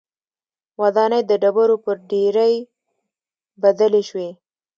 [0.81, 2.55] ودانۍ د ډبرو پر ډېرۍ
[3.61, 4.29] بدلې شوې